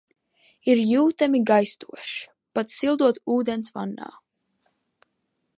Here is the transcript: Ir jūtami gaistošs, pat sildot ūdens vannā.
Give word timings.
Ir 0.73 0.79
jūtami 0.91 1.41
gaistošs, 1.51 2.15
pat 2.59 2.73
sildot 2.79 3.23
ūdens 3.37 3.73
vannā. 3.77 4.13